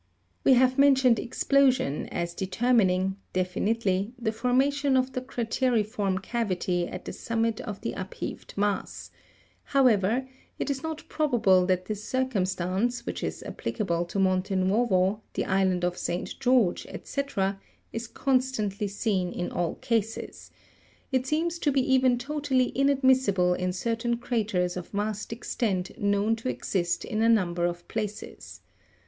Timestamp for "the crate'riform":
5.13-6.23